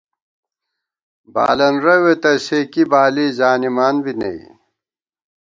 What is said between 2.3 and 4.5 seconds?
سے کی بالی زانِمان بی نئ